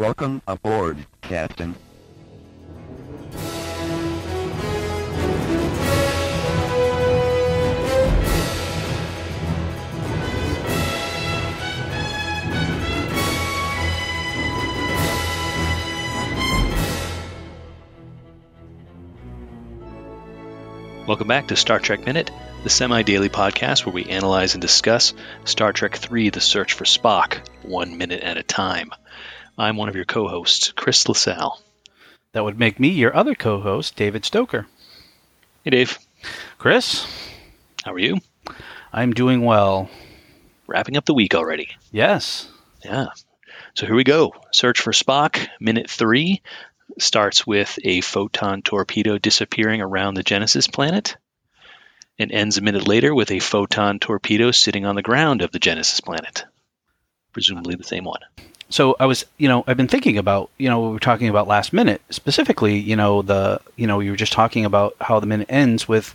[0.00, 1.74] Welcome aboard, Captain.
[21.06, 22.30] Welcome back to Star Trek Minute,
[22.62, 25.12] the semi daily podcast where we analyze and discuss
[25.44, 28.92] Star Trek III The Search for Spock, one minute at a time.
[29.60, 31.60] I'm one of your co hosts, Chris LaSalle.
[32.32, 34.66] That would make me your other co host, David Stoker.
[35.64, 35.98] Hey, Dave.
[36.56, 37.06] Chris,
[37.84, 38.20] How are you?
[38.90, 39.90] I'm doing well.
[40.66, 41.68] Wrapping up the week already.
[41.92, 42.48] Yes.
[42.82, 43.08] Yeah.
[43.74, 44.32] So here we go.
[44.50, 46.40] Search for Spock, minute three,
[46.98, 51.18] starts with a photon torpedo disappearing around the Genesis planet
[52.18, 55.58] and ends a minute later with a photon torpedo sitting on the ground of the
[55.58, 56.46] Genesis planet.
[57.32, 58.20] Presumably the same one.
[58.70, 61.48] So I was, you know, I've been thinking about, you know, we were talking about
[61.48, 62.78] last minute specifically.
[62.78, 66.14] You know, the, you know, you were just talking about how the minute ends with,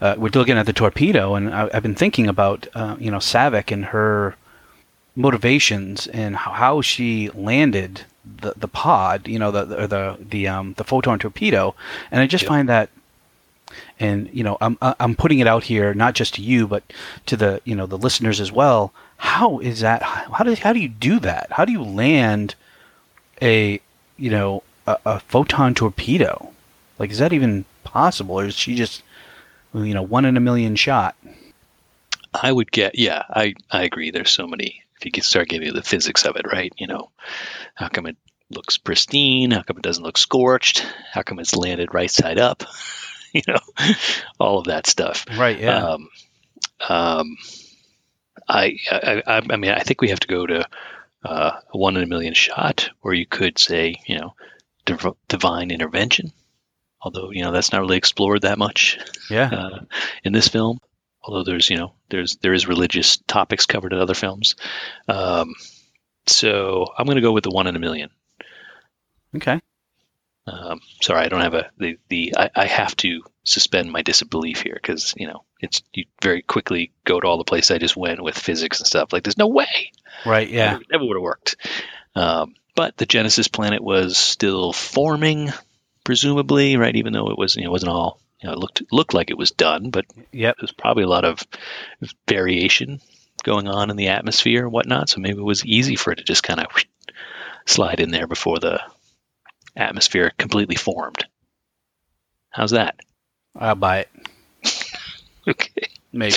[0.00, 3.16] uh, we're looking at the torpedo, and I, I've been thinking about, uh, you know,
[3.16, 4.36] Saavik and her
[5.14, 8.02] motivations and how, how she landed
[8.42, 11.74] the the pod, you know, the the the the, um, the photon torpedo,
[12.10, 12.48] and I just Yep.
[12.48, 12.90] find that.
[13.98, 16.82] And you know, I'm I'm putting it out here not just to you, but
[17.26, 18.92] to the you know the listeners as well.
[19.16, 20.02] How is that?
[20.02, 21.48] How do how do you do that?
[21.52, 22.54] How do you land
[23.40, 23.80] a
[24.16, 26.52] you know a, a photon torpedo?
[26.98, 29.02] Like, is that even possible, or is she just
[29.74, 31.16] you know one in a million shot?
[32.42, 34.10] I would get, yeah, I, I agree.
[34.10, 36.72] There's so many, if you could start giving you the physics of it, right?
[36.76, 37.10] You know,
[37.74, 38.16] how come it
[38.50, 39.50] looks pristine?
[39.50, 40.86] How come it doesn't look scorched?
[41.12, 42.64] How come it's landed right side up?
[43.32, 43.60] you know,
[44.38, 45.26] all of that stuff.
[45.36, 45.58] Right.
[45.58, 45.84] Yeah.
[45.84, 46.08] Um,
[46.88, 47.36] um,
[48.48, 50.68] I, I, I, mean, I think we have to go to
[51.24, 54.34] uh, a one in a million shot, or you could say, you know,
[54.84, 56.32] div- divine intervention.
[57.02, 58.98] Although you know that's not really explored that much
[59.30, 59.48] yeah.
[59.48, 59.78] uh,
[60.24, 60.80] in this film.
[61.22, 64.56] Although there's you know there's there is religious topics covered in other films.
[65.08, 65.54] Um,
[66.26, 68.10] so I'm going to go with the one in a million.
[69.36, 69.60] okay.
[70.46, 74.62] Um, sorry, I don't have a the the I, I have to suspend my disbelief
[74.62, 77.96] here because you know it's you very quickly go to all the places I just
[77.96, 79.12] went with physics and stuff.
[79.12, 79.90] Like there's no way.
[80.24, 80.48] Right.
[80.48, 80.72] Yeah.
[80.72, 81.56] Never, never would have worked.
[82.14, 85.50] Um, but the Genesis planet was still forming,
[86.04, 86.94] presumably, right?
[86.94, 89.30] Even though it was, you know, it wasn't all, you know, it looked looked like
[89.30, 91.42] it was done, but yeah, there's probably a lot of
[92.28, 93.00] variation
[93.42, 95.08] going on in the atmosphere and whatnot.
[95.08, 96.66] So maybe it was easy for it to just kind of
[97.64, 98.80] slide in there before the
[99.76, 101.24] atmosphere completely formed.
[102.50, 102.96] How's that?
[103.54, 104.08] I'll buy it.
[105.48, 105.88] Okay.
[106.12, 106.34] Maybe.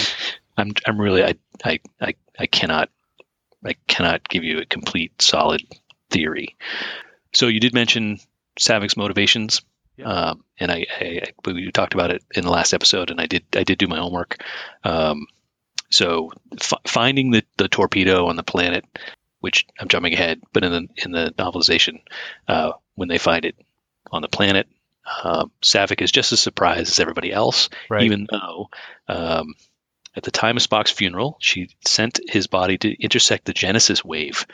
[0.55, 1.33] I'm I'm really I
[1.63, 2.89] I I, I cannot
[3.65, 5.61] I cannot give you a complete solid
[6.11, 6.55] theory.
[7.33, 8.19] So you did mention
[8.59, 9.61] Saavik's motivations,
[9.97, 10.05] Yeah.
[10.11, 13.25] um, and I, I, I we talked about it in the last episode, and I
[13.25, 14.43] did I did do my homework.
[14.83, 15.25] Um,
[15.89, 18.85] so f- finding the, the torpedo on the planet,
[19.39, 22.01] which I'm jumping ahead, but in the in the novelization,
[22.47, 23.55] uh, when they find it
[24.11, 24.67] on the planet,
[25.23, 28.03] um, Saavik is just as surprised as everybody else Right.
[28.03, 28.69] even though
[29.07, 29.53] um,
[30.15, 34.45] at the time of Spock's funeral, she sent his body to intersect the Genesis wave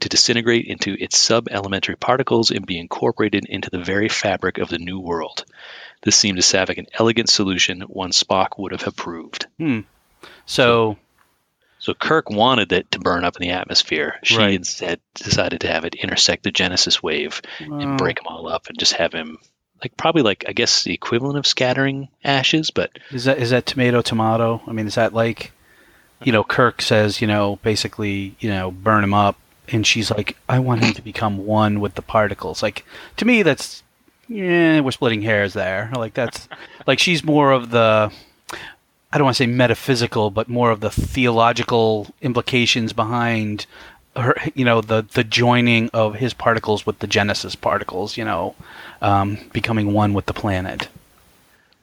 [0.00, 4.78] to disintegrate into its sub-elementary particles and be incorporated into the very fabric of the
[4.78, 5.44] new world.
[6.02, 9.46] This seemed to Saavik an elegant solution, one Spock would have approved.
[10.46, 10.96] so
[11.82, 14.20] So Kirk wanted it to burn up in the atmosphere.
[14.22, 14.54] She Right.
[14.54, 18.78] instead decided to have it intersect the Genesis wave and break them all up and
[18.78, 19.38] just have him,
[19.82, 23.66] like probably like I guess the equivalent of scattering ashes, but Is that is that
[23.66, 24.62] tomato tomato?
[24.64, 25.50] I mean, is that like,
[26.22, 26.54] you know, uh-huh.
[26.54, 30.84] Kirk says, you know, basically, you know, burn him up, and she's like, I want
[30.84, 32.62] him to become one with the particles.
[32.62, 33.82] Like to me, that's
[34.28, 35.90] yeah, we're splitting hairs there.
[35.96, 36.48] Like that's
[36.86, 38.12] like she's more of the.
[39.12, 43.66] I don't want to say metaphysical, but more of the theological implications behind
[44.16, 48.54] her, you know, the the joining of his particles with the Genesis particles, you know,
[49.00, 50.88] um, becoming one with the planet.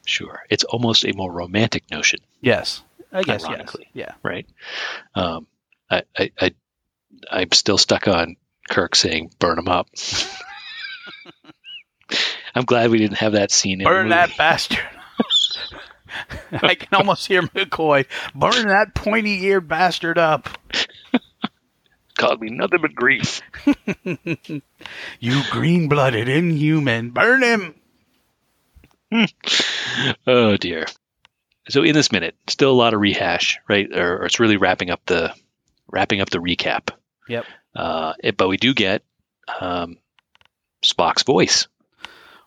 [0.06, 0.42] Sure.
[0.50, 2.81] It's almost a more romantic notion, Yes,
[3.12, 3.44] I guess.
[3.48, 3.75] Yes.
[3.94, 4.13] Yeah.
[4.24, 4.48] right?
[5.13, 5.45] Um,
[5.92, 6.51] I, I, I,
[7.30, 8.36] I'm still stuck on
[8.69, 9.88] Kirk saying, burn him up.
[12.56, 14.15] I'm glad we didn't have that scene in Burn movie.
[14.15, 14.80] that bastard.
[16.62, 18.06] I can almost hear McCoy.
[18.34, 20.50] Burn that pointy eared bastard up.
[22.18, 23.42] Caused me nothing but grief.
[25.19, 27.12] You green blooded inhuman.
[27.12, 27.75] Burn him.
[30.25, 30.86] Oh, dear.
[31.68, 33.92] So in this minute, still a lot of rehash, right?
[33.94, 35.34] Or, or it's really wrapping up the
[35.92, 36.92] wrapping up the recap.
[37.28, 37.46] Yep.
[37.75, 39.04] Uh, it, but we do get
[39.60, 39.98] um,
[40.84, 41.68] Spock's voice.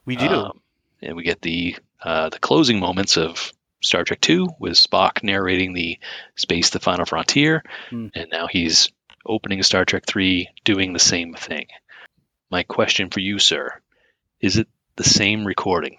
[0.05, 0.27] We do.
[0.27, 0.61] Um,
[1.03, 5.73] and we get the uh, the closing moments of Star Trek Two with Spock narrating
[5.73, 5.99] the
[6.37, 8.09] space, the final frontier, Hmm.
[8.15, 8.91] and now he's
[9.27, 11.67] opening Star Trek Three, doing the same thing.
[12.51, 13.73] My question for you, sir,
[14.41, 15.97] is it the same recording,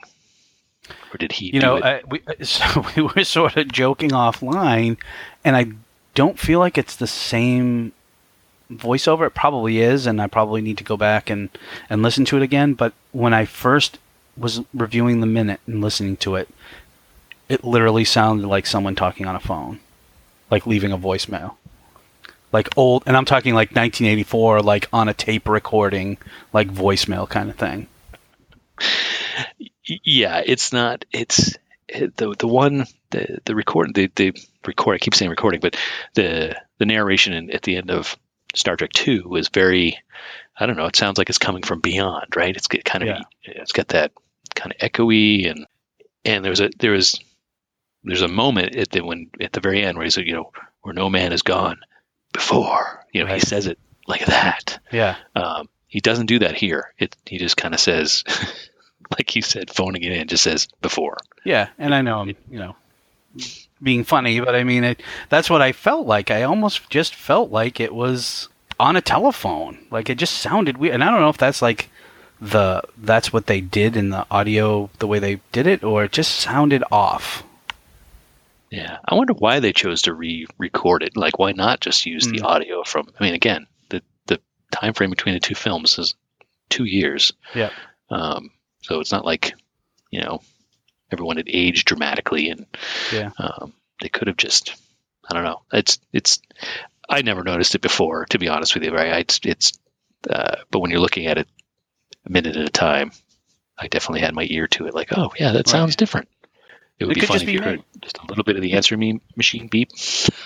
[1.14, 1.48] or did he?
[1.48, 1.84] you do know, it?
[1.84, 4.98] I, we, so we were sort of joking offline,
[5.44, 5.68] and I
[6.16, 7.92] don't feel like it's the same
[8.72, 9.28] voiceover.
[9.28, 11.50] It probably is, and I probably need to go back and,
[11.90, 12.74] and listen to it again.
[12.74, 13.98] But when I first
[14.38, 16.50] was reviewing the minute and listening to it,
[17.54, 19.80] it literally sounded like someone talking on a phone,
[20.50, 21.56] like leaving a voicemail.
[22.52, 26.18] Like old, and I'm talking like 1984, like on a tape recording,
[26.52, 27.88] like voicemail kind of thing.
[29.86, 31.06] Yeah, it's not.
[31.12, 31.56] It's
[31.88, 34.34] it, the the one the the record the the
[34.66, 34.96] record.
[34.96, 35.76] I keep saying recording, but
[36.14, 38.18] the the narration in, at the end of
[38.56, 39.98] Star Trek Two was very.
[40.58, 40.86] I don't know.
[40.86, 42.56] It sounds like it's coming from beyond, right?
[42.56, 43.24] It's got kind of Yeah.
[43.44, 44.12] it's got that
[44.56, 45.66] kind of echoey and
[46.24, 47.20] and there's a there was
[48.04, 50.52] there's a moment at the when at the very end where he's like, you know
[50.82, 51.80] where no man has gone
[52.34, 53.78] before you know he says it
[54.08, 55.16] like that Yeah.
[55.36, 56.92] um, he doesn't do that here.
[56.98, 58.24] It he just kind of says,
[59.18, 61.18] like you said, phoning it in, just says before.
[61.46, 62.76] Yeah, and I know I'm, you know,
[63.82, 66.32] being funny, but I mean, it, that's what I felt like.
[66.32, 69.86] I almost just felt like it was on a telephone.
[69.92, 71.90] Like it just sounded weird, and I don't know if that's like
[72.42, 76.12] the that's what they did in the audio, the way they did it, or it
[76.12, 77.44] just sounded off.
[78.74, 81.16] Yeah, I wonder why they chose to re-record it.
[81.16, 82.46] Like, why not just use the Hmm.
[82.46, 83.08] audio from?
[83.20, 84.40] I mean, again, the the
[84.72, 86.16] time frame between the two films is
[86.70, 87.34] two years.
[87.54, 87.70] Yeah.
[88.10, 88.50] Um,
[88.82, 89.54] so it's not like
[90.10, 90.42] you know
[91.12, 92.66] everyone had aged dramatically, and
[93.12, 93.30] Yeah.
[93.38, 94.74] um, they could have just.
[95.30, 95.62] I don't know.
[95.72, 96.40] It's it's.
[97.08, 98.92] I never noticed it before, to be honest with you.
[98.92, 99.20] Right?
[99.20, 99.74] It's it's.
[100.28, 101.48] Uh, but when you're looking at it
[102.26, 103.12] a minute at a time,
[103.78, 104.96] I definitely had my ear to it.
[104.96, 105.68] Like, oh yeah, that Right.
[105.68, 106.28] sounds different.
[107.00, 108.56] It would It be could funny just if be you heard just a little bit
[108.56, 109.90] of the answer me- machine beep.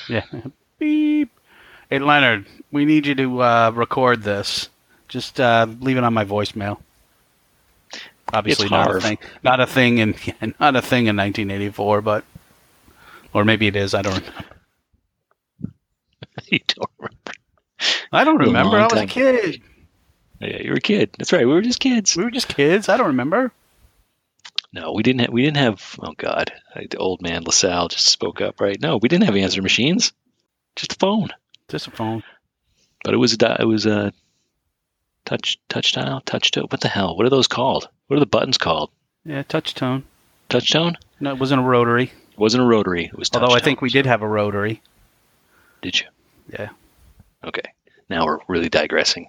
[0.09, 0.25] Yeah.
[0.79, 1.29] Beep.
[1.89, 4.69] Hey Leonard, we need you to uh, record this.
[5.07, 6.79] Just uh, leave it on my voicemail.
[8.33, 9.17] Obviously, not a thing.
[9.43, 12.23] Not a thing in yeah, not a thing in 1984, but
[13.33, 13.93] or maybe it is.
[13.93, 14.23] I don't.
[16.47, 17.31] you don't remember.
[18.11, 18.77] I don't remember.
[18.77, 19.61] I was a kid.
[20.39, 21.11] Yeah, you were a kid.
[21.17, 21.47] That's right.
[21.47, 22.15] We were just kids.
[22.15, 22.89] We were just kids.
[22.89, 23.51] I don't remember.
[24.73, 25.21] No, we didn't.
[25.21, 25.95] Have, we didn't have.
[26.01, 28.59] Oh God, the old man LaSalle just spoke up.
[28.59, 28.79] Right?
[28.79, 30.13] No, we didn't have answer machines.
[30.75, 31.29] Just a phone.
[31.67, 32.23] Just a phone.
[33.03, 33.57] But it was a.
[33.59, 34.13] It was a
[35.25, 36.65] touch touch dial touch tone.
[36.69, 37.15] What the hell?
[37.15, 37.89] What are those called?
[38.07, 38.91] What are the buttons called?
[39.25, 40.03] Yeah, touch tone.
[40.49, 40.97] Touch tone?
[41.19, 42.05] No, it wasn't a rotary.
[42.05, 43.05] It wasn't a rotary.
[43.05, 43.29] It was.
[43.33, 44.81] Although I think we did have a rotary.
[45.81, 46.07] Did you?
[46.49, 46.69] Yeah.
[47.43, 47.73] Okay.
[48.09, 49.27] Now we're really digressing.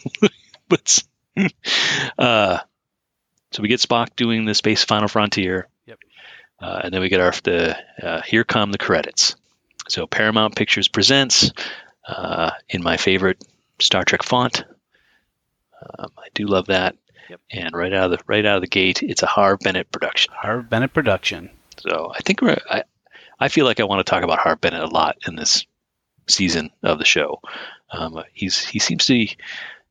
[0.68, 1.02] but
[2.18, 2.58] uh,
[3.56, 5.66] so we get Spock doing the space final frontier.
[5.86, 5.98] Yep.
[6.60, 9.34] Uh, and then we get our the uh, here come the credits.
[9.88, 11.52] So Paramount Pictures presents
[12.06, 13.42] uh, in my favorite
[13.78, 14.62] Star Trek font.
[15.98, 16.96] Um, I do love that.
[17.30, 17.40] Yep.
[17.50, 20.34] And right out of the right out of the gate, it's a Harv Bennett production.
[20.36, 21.48] Harv Bennett production.
[21.78, 22.82] So I think we're I,
[23.40, 25.64] I feel like I want to talk about Harv Bennett a lot in this
[26.28, 27.40] season of the show.
[27.90, 29.36] Um, he's he seems to be,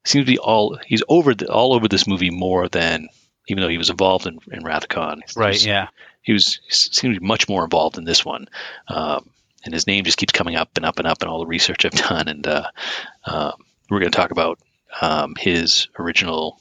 [0.03, 3.09] seems to be all he's over the, all over this movie more than
[3.47, 5.21] even though he was involved in, in Khan.
[5.35, 5.54] Right.
[5.54, 5.87] was- Yeah.
[6.21, 8.47] He was he seemed to be much more involved in this one.
[8.87, 9.30] Um,
[9.64, 11.85] and his name just keeps coming up and up and up in all the research
[11.85, 12.28] I've done.
[12.28, 12.68] And uh,
[13.25, 13.54] um,
[13.90, 14.59] we're going to talk about
[15.02, 16.59] um, his original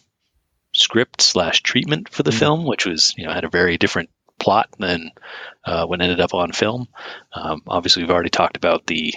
[0.72, 2.38] script slash treatment for the Mhm.
[2.38, 5.12] film, which was you know had a very different plot than
[5.64, 6.88] uh, what ended up on film.
[7.32, 9.14] Um, obviously, we've already talked about the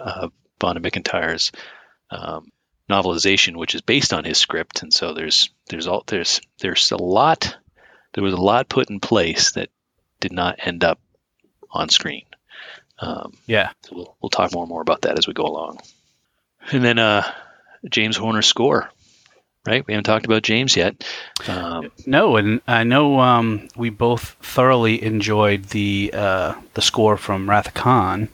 [0.00, 0.28] uh,
[0.60, 1.50] Vonda McIntyre's
[2.10, 2.52] um,
[2.88, 6.96] novelization, which is based on his script, and so there's there's all there's there's a
[6.96, 7.56] lot
[8.14, 9.68] there was a lot put in place that
[10.20, 10.98] did not end up
[11.70, 12.24] on screen.
[12.98, 13.70] Um, Yeah.
[13.82, 15.80] so we'll, we'll talk more and more about that as we go along.
[16.72, 17.30] And then uh,
[17.90, 18.90] James Horner's score,
[19.66, 19.86] right?
[19.86, 21.06] We haven't talked about James yet.
[21.46, 27.50] Um, No, and I know um, we both thoroughly enjoyed the uh, the score from
[27.50, 28.30] Wrath Khan,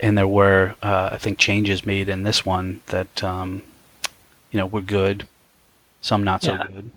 [0.00, 3.62] and there were uh, I think changes made in this one that um,
[4.50, 5.26] you know were good,
[6.00, 6.66] some not so Yeah.
[6.66, 6.90] good.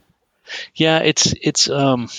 [0.76, 1.70] yeah, it's it's.
[1.70, 2.10] Um,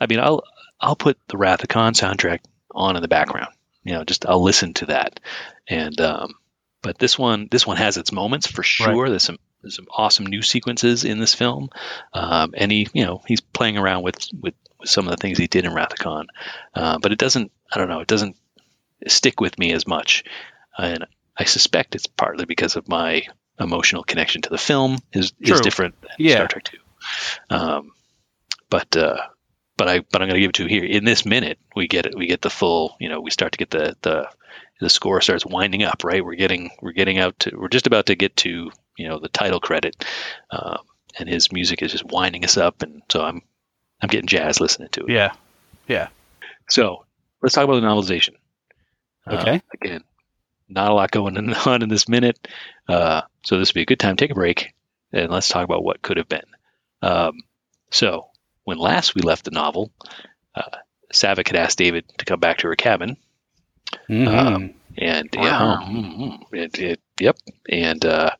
[0.00, 0.44] I mean, I'll
[0.80, 2.40] I'll put the Wrath of Khan soundtrack
[2.70, 3.52] on in the background.
[3.84, 5.20] You know, just I'll listen to that.
[5.68, 6.34] And um,
[6.82, 9.08] but this one this one has its moments for sure.
[9.08, 11.70] There's some there's some awesome new sequences in this film.
[12.12, 15.38] Um, and he you know he's playing around with with, with some of the things
[15.38, 16.26] he did in Wrath of Khan.
[16.74, 18.36] Uh, but it doesn't I don't know it doesn't
[19.06, 20.24] stick with me as much.
[20.76, 23.22] And I suspect it's partly because of my
[23.60, 26.34] emotional connection to the film is is different than Yeah.
[26.36, 26.78] Star Trek Two.
[27.50, 27.92] Um,
[28.70, 29.18] but uh,
[29.76, 31.58] but I but I'm going to give it to you here in this minute.
[31.74, 32.16] We get it.
[32.16, 32.96] We get the full.
[33.00, 34.28] You know, we start to get the the
[34.80, 36.04] the score starts winding up.
[36.04, 39.18] Right, we're getting we're getting out to we're just about to get to you know
[39.18, 40.04] the title credit,
[40.50, 40.78] um,
[41.18, 43.42] and his music is just winding us up, and so I'm
[44.00, 45.10] I'm getting jazz listening to it.
[45.10, 45.32] Yeah.
[45.88, 46.08] Yeah.
[46.68, 47.04] So
[47.42, 48.34] let's talk about the novelization.
[49.28, 49.62] Uh, Okay.
[49.74, 50.04] again,
[50.68, 52.38] not a lot going on in this minute,
[52.88, 54.74] uh, so this would be a good time to take a break
[55.12, 56.44] and let's talk about what could have been.
[57.02, 57.40] Um,
[57.90, 58.28] so
[58.64, 59.90] when last we left the novel,
[60.54, 60.78] uh,
[61.12, 63.16] Saavik had asked David to come back to her cabin,
[64.08, 64.28] Mhm.
[64.28, 65.76] Um, and yeah, Wow.
[65.82, 67.36] mm, mm, it, it, yep,
[67.68, 68.30] and uh,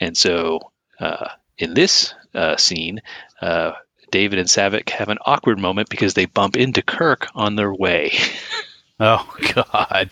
[0.00, 3.02] and so uh, in this uh, scene,
[3.40, 3.72] uh,
[4.10, 8.12] David and Saavik have an awkward moment because they bump into Kirk on their way.
[9.00, 10.10] oh God.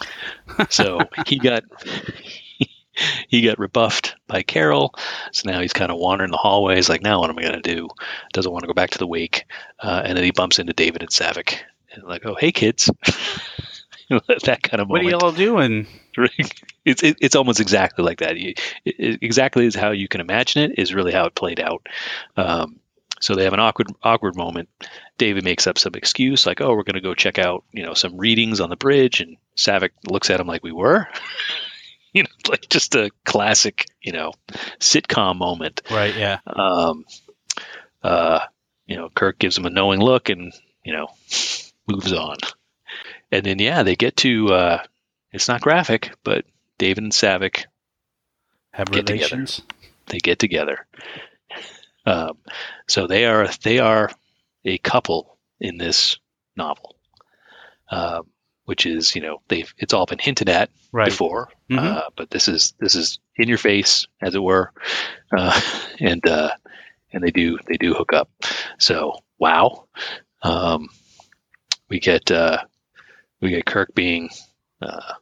[0.70, 1.64] So he got
[3.28, 4.94] he got rebuffed by Carol.
[5.32, 7.74] So now he's kind of wandering the hallways, like, now what am I going to
[7.74, 7.88] do?
[8.32, 9.46] Doesn't want to go back to the wake,
[9.80, 11.58] uh, and then he bumps into David and Saavik,
[11.92, 12.90] and like, oh hey kids,
[14.08, 15.86] that kind of What are y'all doing?
[16.84, 18.36] it's it, it's almost exactly like that.
[18.36, 21.58] You, it, it- exactly is how you can imagine it is really how it played
[21.60, 21.86] out.
[22.36, 22.78] Um,
[23.24, 24.68] so they have an awkward awkward moment.
[25.16, 27.94] David makes up some excuse like, "Oh, we're going to go check out you know
[27.94, 31.08] some readings on the bridge," and Saavik looks at him like, "We were."
[32.12, 34.32] you know, like just a classic, you know,
[34.78, 35.82] sitcom moment.
[35.90, 36.14] Right.
[36.14, 36.38] Yeah.
[36.46, 37.04] Um,
[38.02, 38.40] uh,
[38.86, 40.52] you know, Kirk gives him a knowing look and,
[40.84, 41.08] you know,
[41.88, 42.36] moves on.
[43.32, 44.82] And then, yeah, they get to, uh,
[45.32, 46.44] it's not graphic, but
[46.78, 47.64] David and Saavik,
[48.70, 49.36] Have Get together.
[49.36, 49.62] relations.
[50.06, 50.86] they get together.
[52.06, 52.38] Um,
[52.88, 54.10] so they are, they are
[54.64, 56.18] a couple in this
[56.56, 56.96] novel,
[57.90, 58.26] um,
[58.64, 61.06] which is, you know, they've, it's all been hinted at Right.
[61.08, 61.78] before, Mhm.
[61.78, 64.72] uh, but this is this is in your face, as it were,
[65.36, 65.60] uh,
[66.00, 66.50] and uh,
[67.12, 68.30] and they do they do hook up.
[68.78, 69.88] So wow,
[70.42, 70.88] um,
[71.88, 72.58] we get uh,
[73.40, 74.30] we get Kirk being
[74.80, 75.14] uh,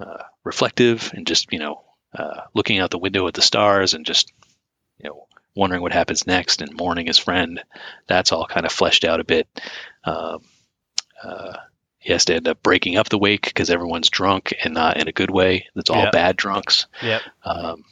[0.00, 1.84] uh, reflective and just you know
[2.18, 4.32] uh, looking out the window at the stars and just
[4.98, 5.25] you know
[5.56, 7.62] wondering what happens next and mourning his friend.
[8.06, 9.48] That's all kind of fleshed out a bit.
[10.04, 10.42] Um,
[11.22, 11.54] uh,
[11.98, 15.08] he has to end up breaking up the wake because everyone's drunk and not in
[15.08, 15.66] a good way.
[15.74, 16.10] That's all Yeah.
[16.10, 16.86] bad drunks.
[17.02, 17.22] Yep.
[17.44, 17.84] Um,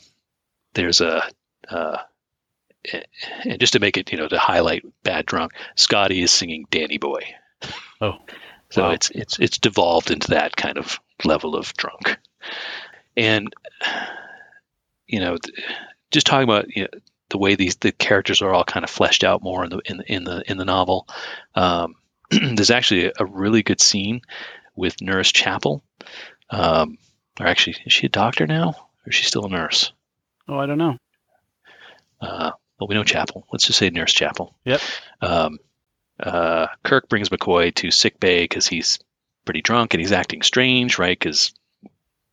[0.74, 1.24] there's a,
[1.68, 1.96] uh,
[3.44, 6.98] and just to make it, you know, to highlight bad drunk, Scotty is singing Danny
[6.98, 7.22] Boy.
[8.00, 8.18] Oh,
[8.70, 8.90] So wow.
[8.90, 12.18] it's it's it's devolved into that kind of level of drunk,
[13.16, 13.52] and
[15.06, 15.38] you know,
[16.10, 16.88] just talking about you know,
[17.30, 19.96] the way these the characters are all kind of fleshed out more in the in
[19.98, 21.08] the in the, in the novel.
[21.54, 21.94] Um,
[22.30, 24.22] there's actually a, a really good scene
[24.76, 25.82] with Nurse Chapel,
[26.50, 26.98] um,
[27.40, 29.92] or actually, is she a doctor now, or is she still a nurse?
[30.48, 30.96] Oh, I don't know.
[32.20, 33.46] Uh, well, we know Chapel.
[33.52, 34.54] Let's just say Nurse Chapel.
[34.64, 34.80] Yep.
[35.20, 35.58] Um,
[36.20, 38.98] uh, Kirk brings McCoy to sick bay because he's
[39.44, 41.18] pretty drunk and he's acting strange, right?
[41.18, 41.52] Because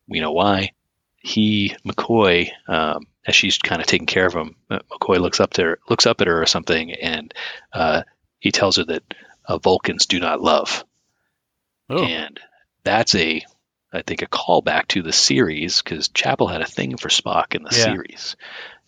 [0.08, 0.72] we know why.
[1.16, 5.52] He McCoy, um, as she's kind of taking care of him, uh, McCoy looks up
[5.54, 7.32] to her, looks up at her or something, and
[7.72, 8.02] uh,
[8.38, 9.02] he tells her that
[9.46, 10.84] uh, Vulcans do not love,
[11.88, 12.38] Oh, and
[12.84, 13.42] that's a
[13.92, 17.62] I think a callback to the series because Chapel had a thing for Spock in
[17.62, 17.84] the Yeah.
[17.84, 18.36] series,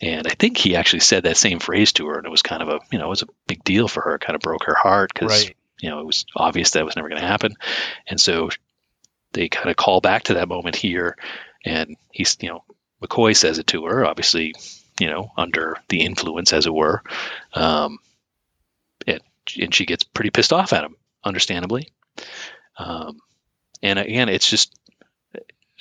[0.00, 2.62] and I think he actually said that same phrase to her, and it was kind
[2.62, 4.14] of a you know it was a big deal for her.
[4.14, 5.56] It kind of broke her heart because right.
[5.80, 7.54] you know it was obvious that was never going to happen,
[8.08, 8.48] and so
[9.32, 11.16] they kind of call back to that moment here,
[11.64, 12.64] and he's you know
[13.04, 14.54] McCoy says it to her, obviously
[15.00, 17.02] you know under the influence as it were,
[17.52, 17.98] um,
[19.06, 19.20] and
[19.60, 21.92] and she gets pretty pissed off at him, understandably.
[22.78, 23.20] Um,
[23.82, 24.74] and again, it's just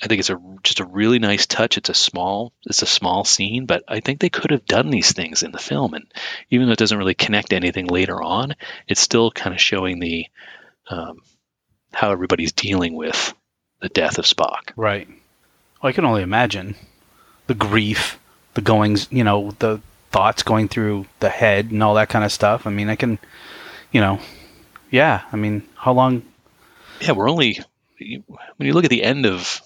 [0.02, 1.78] I think it's a just a really nice touch.
[1.78, 5.12] It's a small it's a small scene, but I think they could have done these
[5.12, 6.06] things in the film, and
[6.50, 8.54] even though it doesn't really connect anything later on,
[8.88, 10.26] it's still kind of showing the
[10.90, 11.22] um,
[11.92, 13.34] how everybody's dealing with
[13.80, 14.72] the death of Spock.
[14.76, 15.08] Right.
[15.08, 16.74] Well, I can only imagine
[17.46, 18.18] the grief,
[18.54, 22.32] the goings, you know, the thoughts going through the head and all that kind of
[22.32, 22.66] stuff.
[22.66, 23.18] I mean, I can,
[23.92, 24.20] you know,
[24.90, 25.22] yeah.
[25.32, 26.22] I mean, how long?
[27.00, 27.58] Yeah, we're only
[27.98, 29.60] when you look at the end of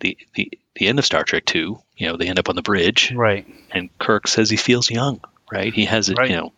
[0.00, 1.78] the the, the end of Star Trek Two.
[1.96, 3.46] You know, they end up on the bridge, Right.
[3.70, 5.20] and Kirk says he feels young.
[5.50, 5.72] Right?
[5.72, 6.18] He has it.
[6.18, 6.30] Right.
[6.30, 6.52] You know,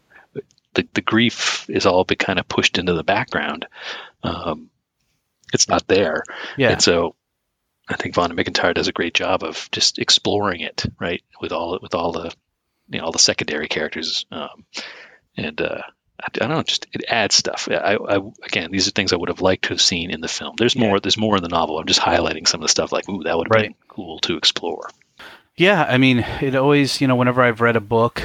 [0.74, 3.66] the the grief is all been kind of pushed into the background.
[4.22, 4.70] Um,
[5.52, 6.24] it's not there.
[6.56, 6.70] Yeah.
[6.70, 7.14] And so
[7.88, 11.78] I think Vonda McIntyre does a great job of just exploring it, right, with all
[11.80, 12.32] with all the
[12.88, 14.64] you know all the secondary characters, um,
[15.36, 15.82] and uh,
[16.20, 17.68] I, I don't know, just it adds stuff.
[17.70, 20.28] I, I again, these are things I would have liked to have seen in the
[20.28, 20.54] film.
[20.58, 21.00] There's more.
[21.00, 21.78] There's more in the novel.
[21.78, 23.68] I'm just highlighting some of the stuff like, ooh, that would have Right.
[23.68, 24.88] been cool to explore.
[25.56, 28.22] Yeah, I mean, it always, you know, whenever I've read a book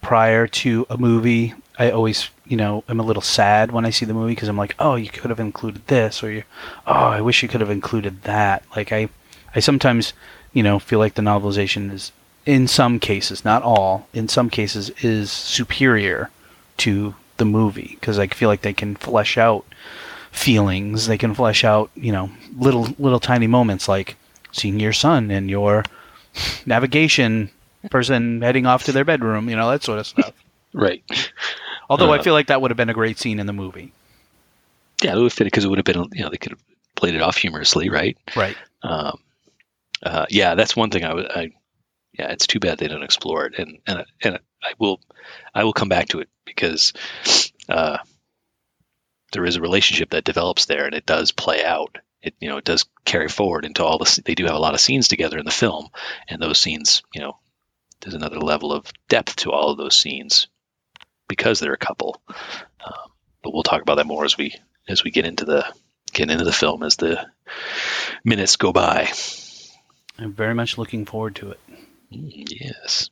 [0.00, 4.04] prior to a movie, I always, you know, am a little sad when I see
[4.04, 6.42] the movie because I'm like, oh, you could have included this, or you,
[6.86, 8.62] oh, I wish you could have included that.
[8.76, 9.08] Like I,
[9.54, 10.12] I sometimes,
[10.52, 12.12] you know, feel like the novelization is,
[12.44, 16.28] in some cases, not all, in some cases, is superior
[16.76, 19.64] to the movie because I feel like they can flesh out
[20.30, 21.06] feelings.
[21.06, 22.28] They can flesh out, you know,
[22.58, 24.16] little little tiny moments like
[24.52, 25.84] seeing your son and your
[26.66, 27.48] navigation
[27.90, 30.34] person heading off to their bedroom, you know, that sort of stuff.
[30.74, 31.02] Right.
[31.92, 33.92] Although I Uh, feel like that would have been a great scene in the movie.
[35.02, 36.62] Yeah, it would fit because it would have been, you know, they could have
[36.96, 38.16] played it off humorously, right?
[38.34, 38.56] Right.
[38.82, 39.18] Um,
[40.02, 41.30] uh, yeah, that's one thing I would.
[41.30, 41.50] I,
[42.18, 45.00] yeah, it's too bad they don't explore it, and and and I will,
[45.54, 46.94] I will come back to it because
[47.68, 47.98] uh,
[49.32, 51.98] there is a relationship that develops there, and it does play out.
[52.22, 54.22] It you know it does carry forward into all the.
[54.24, 55.88] They do have a lot of scenes together in the film,
[56.26, 57.38] and those scenes, you know,
[58.00, 60.48] there's another level of depth to all of those scenes
[61.32, 62.20] because they're a couple.
[62.28, 63.10] Um,
[63.42, 64.54] but we'll talk about that more as we
[64.86, 65.64] as we get into the
[66.12, 67.26] get into the film as the
[68.22, 69.10] minutes go by.
[70.18, 71.60] I'm very much looking forward to it.
[72.10, 73.08] Yes.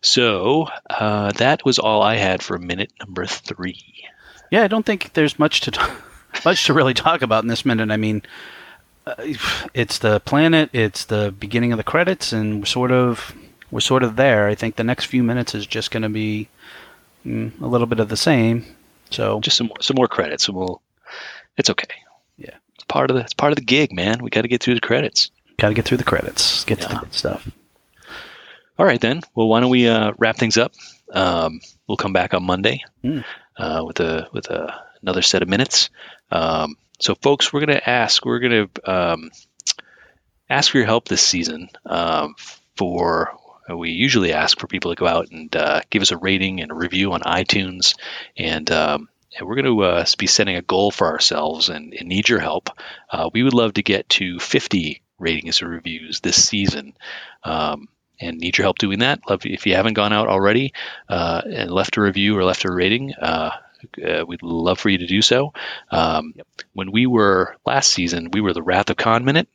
[0.00, 4.06] So uh, that was all I had for minute number three.
[4.50, 5.92] Yeah, I don't think there's much to talk,
[6.46, 7.90] much to really talk about in this minute.
[7.90, 8.22] I mean,
[9.06, 9.14] uh,
[9.74, 13.36] it's the planet, it's the beginning of the credits, and we're sort of
[13.70, 14.48] we're sort of there.
[14.48, 16.48] I think the next few minutes is just going to be
[17.26, 18.64] mm, a little bit of the same.
[19.10, 20.80] So Just some more, some more credits, and we'll.
[21.56, 21.88] It's okay.
[22.36, 22.54] Yeah.
[22.74, 24.22] it's part of the it's part of the gig, man.
[24.22, 25.30] We got to get through the credits.
[25.58, 27.48] got to get through the credits, get to the good stuff.
[28.78, 29.22] All right, then.
[29.34, 30.72] Well, why don't we uh, wrap things up?
[31.10, 33.20] Um, we'll come back on Monday Hmm.
[33.56, 35.88] uh, with a with a, another set of minutes.
[36.30, 38.24] Um, so, folks, we're going to ask.
[38.24, 39.30] We're going to um,
[40.50, 41.68] ask for your help this season.
[41.86, 42.34] Um,
[42.76, 43.32] for
[43.74, 46.70] we usually ask for people to go out and uh, give us a rating and
[46.70, 47.94] a review on iTunes,
[48.36, 52.08] and um, and we're going to uh, be setting a goal for ourselves and, and
[52.08, 52.70] need your help.
[53.10, 56.94] Uh, we would love to get to 50 ratings and reviews this season.
[57.44, 59.20] Um, and need your help doing that.
[59.28, 60.72] Love if you haven't gone out already
[61.06, 63.12] uh, and left a review or left a rating.
[63.12, 63.50] Uh,
[64.02, 65.52] uh, we'd love for you to do so.
[65.90, 66.32] Um,
[66.72, 69.48] When we were last season, we were the Wrath of Khan Minute.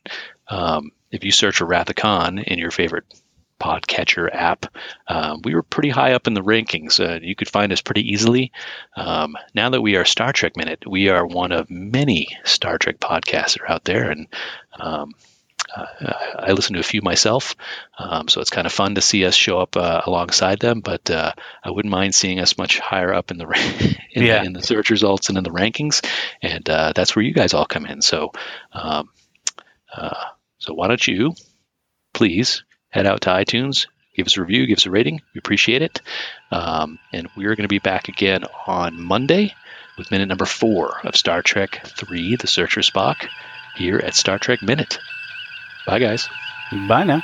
[0.46, 3.04] Um, if you search for Wrath of Khan in your favorite
[3.62, 4.66] podcatcher app,
[5.06, 6.98] um, we were pretty high up in the rankings.
[6.98, 8.50] Uh, you could find us pretty easily.
[8.96, 12.98] Um, now that we are Star Trek Minute, we are one of many Star Trek
[12.98, 14.26] podcasts that are out there, and
[14.78, 15.12] um,
[15.74, 15.86] uh,
[16.38, 17.54] I listen to a few myself,
[17.98, 20.80] um, so it's kind of fun to see us show up uh, alongside them.
[20.80, 23.46] But uh, I wouldn't mind seeing us much higher up in the,
[24.12, 24.40] in, Yeah.
[24.40, 26.04] the in the search results and in the rankings,
[26.42, 28.02] and uh, that's where you guys all come in.
[28.02, 28.32] So,
[28.72, 29.08] um,
[29.96, 30.24] uh,
[30.58, 31.34] so why don't you
[32.12, 35.22] please head out to iTunes, give us a review, give us a rating.
[35.34, 36.00] We appreciate it,
[36.50, 39.54] um, and we're going to be back again on Monday
[39.98, 43.28] with minute number four of Star Trek Three: The Search for Spock
[43.74, 44.98] here at Star Trek Minute.
[45.86, 46.28] Bye, guys.
[46.70, 47.22] Bye now.